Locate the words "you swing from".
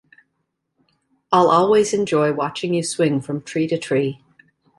2.73-3.43